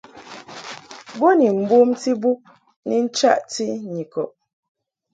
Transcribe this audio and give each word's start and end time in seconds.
Bo 1.17 1.29
ni 1.37 1.47
mbomti 1.59 2.11
bub 2.21 2.39
ni 2.87 2.95
nchaʼti 3.05 3.65
Nyikɔb. 3.93 4.29